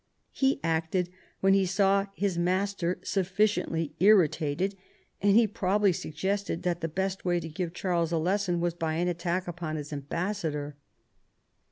He 0.31 0.59
acted 0.63 1.11
when 1.41 1.53
he 1.53 1.67
saw 1.67 2.07
his 2.15 2.35
master 2.35 2.97
sufficiently 3.03 3.93
irritated, 3.99 4.75
and 5.21 5.35
he 5.35 5.45
probably 5.45 5.93
sug 5.93 6.13
gested 6.13 6.63
that 6.63 6.81
the 6.81 6.87
best 6.87 7.23
way 7.23 7.39
to 7.39 7.47
give 7.47 7.71
Charles 7.71 8.11
a 8.11 8.17
lesson 8.17 8.59
was 8.59 8.73
by 8.73 8.95
an 8.95 9.07
attack 9.07 9.47
upon 9.47 9.75
his 9.75 9.93
ambassador. 9.93 10.75